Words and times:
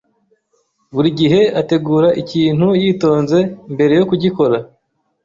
Buri 0.93 1.09
gihe 1.19 1.41
ategura 1.61 2.09
ikintu 2.21 2.67
yitonze 2.81 3.39
mbere 3.73 3.93
yo 3.99 4.05
kugikora. 4.09 4.57